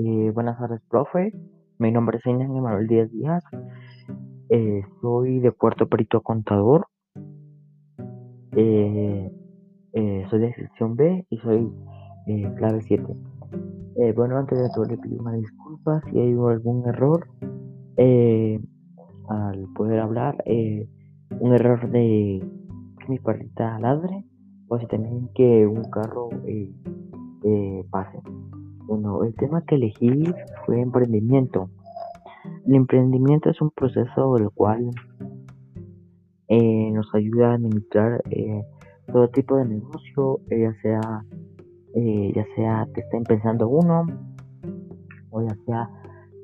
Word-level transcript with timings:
Eh, 0.00 0.30
buenas 0.32 0.56
tardes, 0.56 0.80
profe. 0.88 1.32
Mi 1.78 1.90
nombre 1.90 2.18
es 2.18 2.26
Inan 2.26 2.54
Emanuel 2.54 2.86
Díaz 2.86 3.10
Díaz. 3.10 3.42
Eh, 4.48 4.82
soy 5.00 5.40
de 5.40 5.50
Puerto 5.50 5.88
Perito 5.88 6.20
Contador. 6.20 6.86
Eh, 8.54 9.28
soy 10.30 10.38
de 10.38 10.54
sección 10.54 10.94
B 10.94 11.26
y 11.28 11.38
soy 11.38 11.68
clave 12.58 12.80
7. 12.82 13.04
bueno, 14.14 14.36
antes 14.36 14.56
de 14.56 14.68
todo 14.72 14.84
le 14.84 14.98
pido 14.98 15.20
una 15.20 15.32
disculpa 15.32 16.00
si 16.08 16.20
hay 16.20 16.30
algún 16.30 16.86
error 16.86 17.26
al 19.28 19.66
poder 19.74 19.98
hablar. 19.98 20.44
un 21.40 21.52
error 21.52 21.90
de 21.90 22.40
que 23.00 23.08
mi 23.08 23.18
perrita 23.18 23.80
ladre 23.80 24.24
o 24.68 24.78
si 24.78 24.86
también 24.86 25.28
que 25.34 25.66
un 25.66 25.90
carro 25.90 26.28
pase. 27.90 28.22
Bueno, 28.88 29.22
el 29.22 29.34
tema 29.34 29.60
que 29.66 29.74
elegí 29.74 30.32
fue 30.64 30.80
emprendimiento. 30.80 31.68
El 32.66 32.74
emprendimiento 32.74 33.50
es 33.50 33.60
un 33.60 33.70
proceso 33.70 34.38
el 34.38 34.48
cual 34.48 34.90
eh, 36.48 36.90
nos 36.92 37.14
ayuda 37.14 37.50
a 37.50 37.54
administrar 37.56 38.22
eh, 38.30 38.62
todo 39.12 39.28
tipo 39.28 39.56
de 39.56 39.66
negocio, 39.66 40.40
eh, 40.48 40.60
ya 40.62 40.72
sea 40.80 41.24
ya 41.94 42.46
sea 42.54 42.86
que 42.94 43.00
estén 43.00 43.24
pensando 43.24 43.68
uno 43.68 44.06
o 45.30 45.42
ya 45.42 45.56
sea 45.66 45.90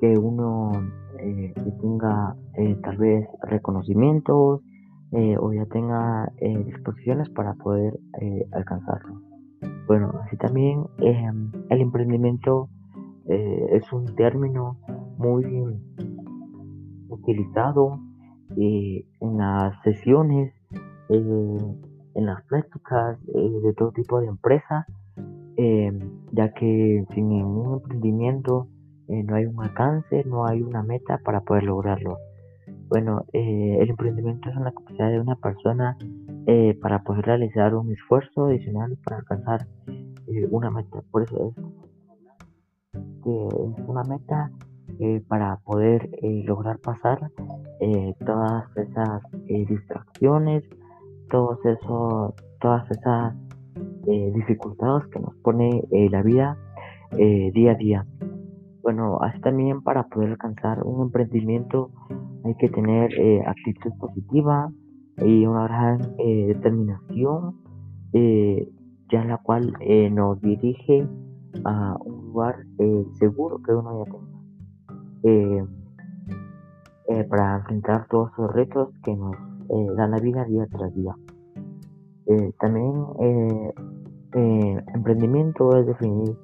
que 0.01 0.17
uno 0.17 0.71
tenga 1.81 2.35
tal 2.83 2.97
vez 2.97 3.25
reconocimientos 3.41 4.61
o 5.39 5.53
ya 5.53 5.65
tenga 5.67 6.29
disposiciones 6.65 7.29
para 7.29 7.53
poder 7.53 7.97
alcanzarlo. 8.51 9.24
Bueno, 9.87 10.11
así 10.23 10.35
también 10.37 10.87
em, 10.97 11.51
el 11.69 11.81
emprendimiento 11.81 12.69
eh, 13.27 13.67
es 13.71 13.91
un 13.93 14.15
término 14.15 14.77
muy 15.17 15.45
utilizado 17.09 17.99
eh, 18.57 19.05
en 19.19 19.37
las 19.37 19.79
sesiones, 19.83 20.53
eh, 21.09 21.57
en 22.15 22.25
las 22.25 22.43
prácticas 22.45 23.19
de 23.27 23.73
todo 23.73 23.91
tipo 23.91 24.19
de 24.21 24.27
empresas, 24.27 24.85
em, 25.57 25.99
ya 26.31 26.51
que 26.53 27.05
sin 27.13 27.31
un 27.31 27.73
emprendimiento 27.75 28.67
no 29.07 29.35
hay 29.35 29.45
un 29.45 29.61
alcance, 29.61 30.23
no 30.25 30.47
hay 30.47 30.63
una 30.63 30.81
meta 30.81 31.19
para 31.23 31.41
poder 31.41 31.63
lograrlo. 31.63 32.17
Bueno, 32.89 33.25
el 33.33 33.87
emprendimiento 33.89 34.49
es 34.49 34.55
una 34.55 34.71
capacidad 34.71 35.11
de 35.11 35.19
una 35.19 35.35
persona 35.35 35.95
eh, 36.47 36.77
para 36.79 37.01
poder 37.01 37.25
realizar 37.25 37.73
un 37.73 37.91
esfuerzo 37.91 38.45
adicional 38.45 38.95
para 39.03 39.17
alcanzar 39.17 39.65
eh, 39.87 40.45
una 40.51 40.69
meta. 40.69 41.01
Por 41.09 41.23
eso 41.23 41.49
es 41.49 41.55
que 43.23 43.47
es 43.47 43.87
una 43.87 44.03
meta 44.03 44.51
eh, 44.99 45.23
para 45.27 45.57
poder 45.63 46.07
lograr 46.45 46.77
pasar 46.77 47.31
todas 48.25 48.77
esas 48.77 49.23
distracciones, 49.47 50.63
todos 51.31 51.57
esos, 51.65 52.33
todas 52.61 52.89
esas 52.91 53.33
dificultades 54.05 55.07
que 55.07 55.19
nos 55.19 55.35
pone 55.37 55.81
la 55.91 56.21
vida 56.21 56.57
día 57.11 57.71
a 57.71 57.75
día. 57.75 58.05
Bueno, 58.83 59.17
así 59.21 59.39
también 59.41 59.81
para 59.81 60.03
poder 60.03 60.29
alcanzar 60.29 60.83
un 60.83 61.07
emprendimiento 61.07 61.89
hay 62.43 62.55
que 62.55 62.69
tener 62.69 63.09
actitud 63.47 63.91
positiva, 63.99 64.69
y 65.17 65.45
una 65.45 65.63
gran 65.63 66.15
eh, 66.17 66.47
determinación 66.47 67.55
eh, 68.13 68.69
ya 69.09 69.23
la 69.23 69.37
cual 69.37 69.73
eh, 69.79 70.09
nos 70.09 70.41
dirige 70.41 71.07
a 71.63 71.95
un 72.03 72.25
lugar 72.25 72.65
seguro 73.19 73.61
que 73.61 73.73
uno 73.73 74.03
ya 74.03 74.11
tenga 74.11 75.67
para 77.29 77.57
enfrentar 77.57 78.07
todos 78.09 78.31
esos 78.33 78.51
retos 78.51 78.89
que 79.03 79.15
nos 79.15 79.35
dan 79.95 80.11
la 80.11 80.19
vida 80.19 80.43
día 80.45 80.67
tras 80.69 80.93
día. 80.93 81.15
también 82.59 83.05
emprendimiento 84.93 85.77
es 85.77 85.85
definir, 85.87 86.35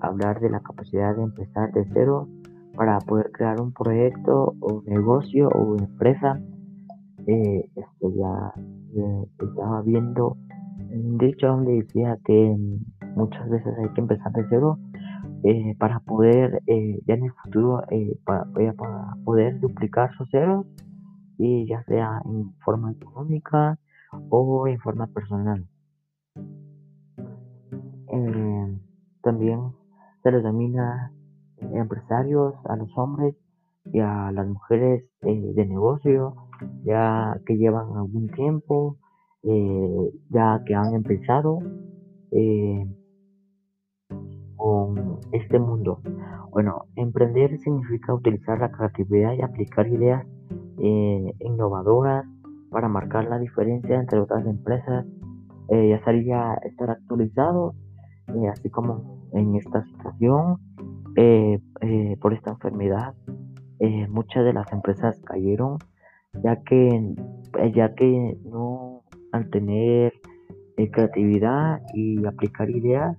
hablar 0.00 0.40
de 0.40 0.50
la 0.50 0.60
capacidad 0.60 1.14
de 1.14 1.24
empezar 1.24 1.72
de 1.72 1.84
cero 1.92 2.26
para 2.74 2.98
poder 3.00 3.30
crear 3.32 3.60
un 3.60 3.72
proyecto 3.72 4.54
o 4.60 4.82
negocio 4.86 5.48
o 5.48 5.76
empresa 5.76 6.40
eh, 7.26 7.70
esto 7.74 8.12
ya 8.14 8.52
eh, 8.96 9.26
estaba 9.38 9.82
viendo 9.82 10.36
un 10.90 11.16
dicho 11.18 11.46
donde 11.46 11.82
decía 11.82 12.18
que 12.24 12.54
mm, 12.56 13.16
muchas 13.16 13.48
veces 13.48 13.74
hay 13.78 13.88
que 13.94 14.00
empezar 14.00 14.32
de 14.32 14.44
cero 14.48 14.78
eh, 15.42 15.74
para 15.78 16.00
poder 16.00 16.62
ya 16.66 17.14
en 17.14 17.24
el 17.24 17.32
futuro 17.42 17.82
para, 18.24 18.44
poder 19.24 19.60
duplicar 19.60 20.14
sus 20.16 20.30
ceros 20.30 20.66
y 21.38 21.66
ya 21.66 21.82
sea 21.84 22.20
en 22.24 22.52
forma 22.64 22.92
económica 22.92 23.78
o 24.30 24.66
en 24.68 24.78
forma 24.80 25.06
personal. 25.08 25.66
También 29.22 29.72
se 30.22 30.30
les 30.30 30.42
denomina 30.42 31.10
empresarios 31.72 32.54
a 32.66 32.76
los 32.76 32.90
hombres 32.96 33.34
y 33.94 34.00
a 34.00 34.32
las 34.32 34.48
mujeres 34.48 35.04
de 35.22 35.66
negocio 35.66 36.34
ya 36.84 37.40
que 37.46 37.56
llevan 37.56 37.96
algún 37.96 38.28
tiempo, 38.28 38.98
eh, 39.44 40.10
ya 40.30 40.60
que 40.66 40.74
han 40.74 40.94
empezado 40.94 41.60
eh, 42.32 42.86
con 44.56 45.20
este 45.30 45.60
mundo. 45.60 46.00
Bueno, 46.50 46.86
emprender 46.96 47.56
significa 47.60 48.12
utilizar 48.12 48.58
la 48.58 48.72
creatividad 48.72 49.34
y 49.34 49.42
aplicar 49.42 49.86
ideas 49.86 50.26
eh, 50.78 51.32
innovadoras 51.38 52.26
para 52.70 52.88
marcar 52.88 53.28
la 53.28 53.38
diferencia 53.38 54.00
entre 54.00 54.18
otras 54.18 54.44
empresas. 54.44 55.06
ya 55.70 56.04
sería 56.04 56.54
estar 56.64 56.90
actualizado, 56.90 57.74
así 58.50 58.70
como 58.70 59.28
en 59.32 59.54
esta 59.54 59.84
situación, 59.84 60.58
por 62.20 62.32
esta 62.34 62.50
enfermedad, 62.50 63.14
muchas 64.08 64.44
de 64.44 64.52
las 64.52 64.72
empresas 64.72 65.20
cayeron 65.24 65.78
ya 66.42 66.62
que, 66.62 66.88
eh, 67.58 67.72
ya 67.74 67.94
que 67.94 68.38
no 68.44 69.02
al 69.32 69.50
tener 69.50 70.14
eh, 70.76 70.90
creatividad 70.90 71.80
y 71.94 72.24
aplicar 72.26 72.70
ideas 72.70 73.16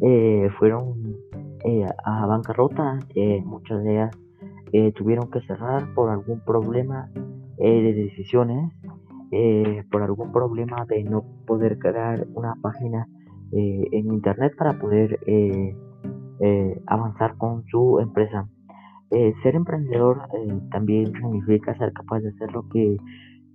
eh, 0.00 0.48
fueron 0.58 1.16
a 2.04 2.26
bancarrota, 2.26 2.98
muchas 3.46 3.82
de 3.84 3.92
ellas 3.92 4.94
tuvieron 4.94 5.30
que 5.30 5.40
cerrar 5.46 5.94
por 5.94 6.10
algún 6.10 6.40
problema 6.40 7.08
de 7.56 7.94
decisiones, 7.94 8.70
por 9.90 10.02
algún 10.02 10.30
problema 10.30 10.84
de 10.86 11.04
no 11.04 11.24
poder 11.46 11.78
crear 11.78 12.26
una 12.34 12.54
página 12.60 13.08
en 13.50 14.12
internet 14.12 14.52
para 14.58 14.78
poder 14.78 15.18
avanzar 16.86 17.38
con 17.38 17.64
su 17.64 17.98
empresa. 18.00 18.46
Eh, 19.10 19.34
ser 19.42 19.54
emprendedor 19.54 20.22
eh, 20.34 20.60
también 20.70 21.12
significa 21.12 21.76
ser 21.76 21.92
capaz 21.92 22.20
de 22.20 22.30
hacer 22.30 22.52
lo 22.52 22.68
que 22.68 22.96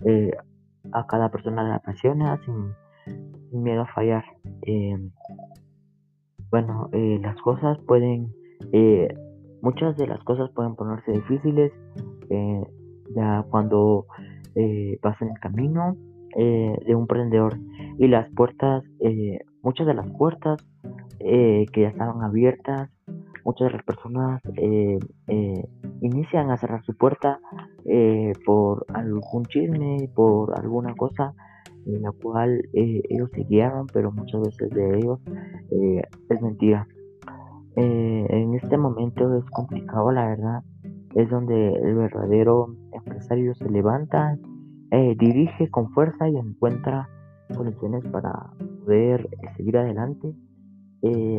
eh, 0.06 0.32
a 0.94 1.06
cada 1.08 1.30
persona 1.30 1.64
le 1.64 1.74
apasiona 1.74 2.40
sin, 2.46 2.74
miedo 3.52 3.82
a 3.82 3.88
fallar. 3.88 4.24
bueno, 6.52 6.90
las 6.92 7.36
cosas 7.42 7.80
pueden, 7.88 8.32
muchas 9.62 9.98
de 9.98 10.06
las 10.08 10.24
cosas 10.24 10.52
pueden 10.52 10.76
ponerse 10.76 11.12
difíciles 11.12 11.72
ya 13.16 13.44
cuando 13.50 14.06
vas 15.02 15.22
en 15.22 15.30
el 15.30 15.40
camino 15.40 15.96
de 16.36 16.96
un 16.96 17.02
emprendedor 17.02 17.58
y 17.98 18.08
las 18.08 18.30
puertas, 18.36 18.84
muchas 19.64 19.88
de 19.88 19.96
las 19.96 20.10
puertas 20.12 20.64
que 21.20 21.68
ya 21.76 21.90
estaban 21.90 22.22
abiertas 22.22 22.92
muchas 23.44 23.68
de 23.68 23.74
las 23.74 23.84
personas 23.84 24.42
eh, 24.56 25.00
eh, 25.28 25.70
inician 26.02 26.50
a 26.52 26.58
cerrar 26.58 26.84
su 26.84 26.96
puerta 26.96 27.40
eh, 27.86 28.34
por 28.46 28.86
algún 28.94 29.46
chisme, 29.46 30.10
por 30.16 30.58
alguna 30.58 30.96
cosa 30.96 31.34
en 31.86 32.02
la 32.02 32.12
cual 32.12 32.62
ellos 32.74 33.30
se 33.34 33.44
guiaron, 33.46 33.88
pero 33.92 34.12
muchas 34.12 34.42
veces 34.42 34.70
de 34.70 34.98
ellos 34.98 35.20
es 36.30 36.42
mentira. 36.42 36.88
en 37.76 38.54
este 38.54 38.78
momento 38.78 39.36
es 39.38 39.46
complicado, 39.46 40.12
la 40.12 40.28
verdad, 40.28 40.64
es 41.16 41.30
donde 41.30 41.74
el 41.74 41.96
verdadero 41.96 42.76
empresario 42.92 43.56
se 43.56 43.70
levanta, 43.70 44.38
dirige 44.92 45.72
con 45.72 45.90
fuerza 45.92 46.28
y 46.30 46.36
encuentra 46.36 47.10
soluciones 47.50 48.04
para 48.12 48.34
poder 48.84 49.28
seguir 49.56 49.78
adelante, 49.78 50.36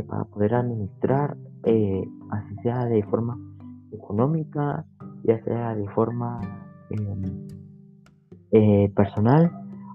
para 0.08 0.24
poder 0.24 0.54
administrar 0.54 1.36
eh, 1.64 2.08
así 2.30 2.54
sea 2.62 2.86
de 2.86 3.02
forma 3.02 3.38
económica, 3.92 4.84
ya 5.24 5.42
sea 5.44 5.74
de 5.74 5.86
forma 5.88 6.40
em, 6.88 7.48
eh, 8.52 8.90
personal, 8.96 9.52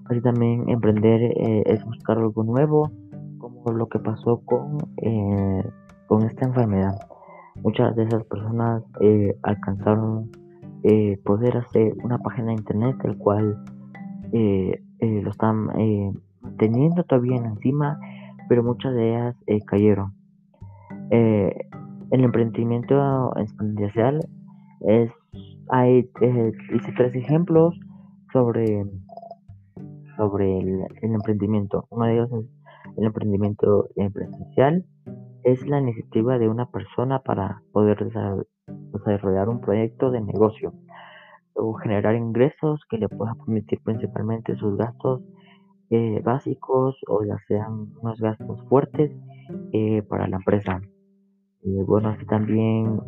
así 0.08 0.20
también 0.20 0.68
emprender 0.68 1.22
eh, 1.22 1.64
es 1.66 1.84
buscar 1.84 2.18
algo 2.18 2.44
nuevo, 2.44 2.90
como 3.38 3.72
lo 3.72 3.88
que 3.88 3.98
pasó 3.98 4.40
con 4.44 4.78
con 6.06 6.22
esta 6.22 6.46
enfermedad. 6.46 6.96
Muchas 7.56 7.96
de 7.96 8.04
esas 8.04 8.22
personas 8.24 8.84
alcanzaron 9.42 10.30
poder 11.24 11.56
hacer 11.56 11.94
una 12.04 12.18
página 12.18 12.48
de 12.48 12.54
internet, 12.54 12.96
el 13.02 13.18
cual 13.18 13.64
lo 14.32 15.30
están 15.30 15.68
teniendo 16.58 17.02
todavía 17.02 17.38
encima, 17.38 17.98
pero 18.48 18.62
muchas 18.62 18.94
de 18.94 19.10
ellas 19.10 19.36
cayeron. 19.66 20.14
el 21.10 22.24
emprendimiento 22.24 23.32
exponencial 23.36 24.20
es, 24.80 25.10
hay, 25.68 26.10
hice 26.72 26.92
tres 26.96 27.14
ejemplos 27.14 27.78
sobre 28.32 28.84
sobre 30.16 30.58
el, 30.58 30.86
emprendimiento. 31.02 31.86
Uno 31.90 32.06
de 32.06 32.14
ellos 32.14 32.32
es 32.32 32.46
el 32.96 33.04
emprendimiento 33.04 33.88
presencial. 34.12 34.84
Es 35.44 35.64
la 35.66 35.80
iniciativa 35.80 36.38
de 36.38 36.48
una 36.48 36.70
persona 36.70 37.20
para 37.20 37.62
poder 37.72 37.98
desarrollar 38.66 39.48
un 39.48 39.60
proyecto 39.60 40.10
de 40.10 40.20
negocio 40.20 40.72
o 41.54 41.74
generar 41.74 42.16
ingresos 42.16 42.80
que 42.90 42.98
le 42.98 43.08
puedan 43.08 43.36
permitir 43.38 43.80
principalmente 43.82 44.56
sus 44.56 44.76
gastos 44.76 45.22
eh, 45.90 46.20
básicos 46.24 46.96
o 47.08 47.24
ya 47.24 47.36
sean 47.46 47.92
unos 48.00 48.20
gastos 48.20 48.62
fuertes 48.68 49.12
eh, 49.72 50.02
para 50.02 50.26
la 50.26 50.36
empresa. 50.36 50.80
Eh, 51.62 51.82
bueno, 51.86 52.08
así 52.10 52.24
también 52.26 53.00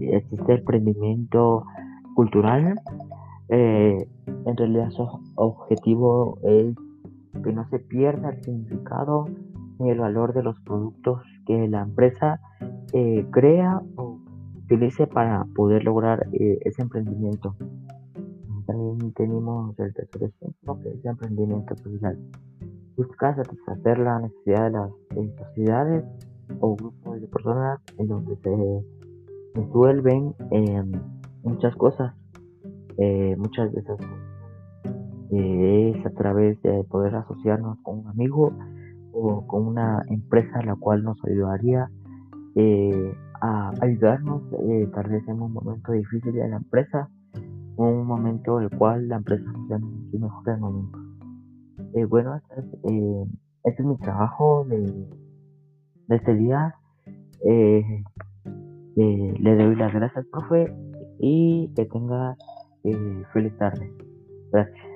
existe 0.00 0.52
el 0.52 0.58
emprendimiento 0.60 1.64
cultural, 2.14 2.80
eh, 3.48 4.08
en 4.46 4.56
realidad 4.56 4.90
su 4.90 5.08
objetivo 5.36 6.38
es 6.42 6.74
que 7.42 7.52
no 7.52 7.68
se 7.68 7.78
pierda 7.78 8.30
el 8.30 8.42
significado 8.44 9.26
ni 9.78 9.90
el 9.90 9.98
valor 9.98 10.34
de 10.34 10.42
los 10.42 10.60
productos 10.60 11.22
que 11.46 11.68
la 11.68 11.82
empresa 11.82 12.40
crea 13.30 13.80
o 13.96 14.18
utilice 14.64 15.06
para 15.06 15.46
poder 15.54 15.84
lograr 15.84 16.26
ese 16.32 16.82
emprendimiento. 16.82 17.54
También 18.70 19.12
tenemos 19.14 19.76
el 19.80 19.92
tercer 19.92 20.30
ejemplo 20.30 20.78
que 20.80 20.90
es 20.90 21.04
el 21.04 21.10
emprendimiento 21.10 21.76
social. 21.76 22.16
Busca 22.96 23.34
satisfacer 23.34 23.98
la 23.98 24.20
necesidad 24.20 24.66
de 24.66 24.70
las 24.70 24.90
sociedades 25.48 26.04
o 26.60 26.76
grupos 26.76 27.20
de 27.20 27.26
personas 27.26 27.80
en 27.98 28.06
donde 28.06 28.36
se 28.36 28.84
resuelven 29.54 30.34
muchas 31.42 31.74
cosas 31.74 32.14
eh, 32.96 33.34
muchas 33.38 33.72
veces 33.72 33.96
eh, 35.32 35.94
es 35.96 36.06
a 36.06 36.10
través 36.10 36.62
de 36.62 36.84
poder 36.84 37.16
asociarnos 37.16 37.78
con 37.82 38.00
un 38.00 38.06
amigo 38.08 38.52
o 39.12 39.46
con 39.48 39.66
una 39.66 40.04
empresa 40.08 40.62
la 40.62 40.76
cual 40.76 41.02
nos 41.02 41.18
ayudaría 41.24 41.90
eh, 42.54 43.14
a 43.40 43.72
ayudarnos 43.80 44.42
tal 44.92 45.08
vez 45.08 45.26
en 45.26 45.40
un 45.40 45.52
momento 45.52 45.90
difícil 45.90 46.32
de 46.34 46.48
la 46.48 46.56
empresa 46.56 47.08
un 47.76 48.06
momento 48.06 48.58
en 48.58 48.64
el 48.64 48.78
cual 48.78 49.08
la 49.08 49.16
empresa 49.16 49.44
sea 49.68 49.78
su 50.10 50.18
mejor 50.18 50.58
momento. 50.58 50.98
bueno, 52.08 52.36
este 52.36 52.60
es, 52.60 52.66
este 53.64 53.82
es, 53.82 53.88
mi 53.88 53.96
trabajo 53.98 54.64
de, 54.68 55.08
este 56.08 56.34
día. 56.34 56.74
le 58.96 59.56
doy 59.56 59.76
las 59.76 59.92
gracias, 59.92 60.26
profe, 60.26 60.74
y 61.18 61.72
que 61.74 61.84
tenga 61.86 62.36
eh, 62.84 63.24
feliz 63.32 63.56
tarde. 63.58 63.92
Gracias. 64.52 64.89